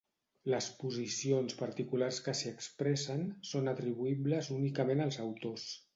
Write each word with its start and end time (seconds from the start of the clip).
Les 0.51 0.67
posicions 0.77 1.57
particulars 1.59 2.21
que 2.29 2.35
s'hi 2.39 2.49
expressen 2.53 3.23
són 3.53 3.73
atribuïbles 3.75 4.51
únicament 4.57 5.05
als 5.07 5.21
autors. 5.27 5.69